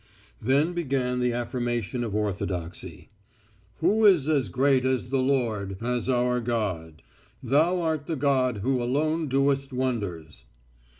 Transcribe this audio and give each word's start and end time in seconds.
Then 0.41 0.73
began 0.73 1.19
the 1.19 1.31
affirmation 1.31 2.03
of 2.03 2.15
Orthodoxy. 2.15 3.11
"Who 3.81 4.03
is 4.03 4.27
as 4.27 4.49
great 4.49 4.83
as 4.83 5.11
the 5.11 5.21
Lord, 5.21 5.77
as 5.79 6.09
our 6.09 6.39
God? 6.39 7.03
Thou 7.43 7.79
art 7.81 8.07
the 8.07 8.15
God 8.15 8.61
who 8.63 8.81
alone 8.81 9.27
doest 9.27 9.71
wonders." 9.71 10.45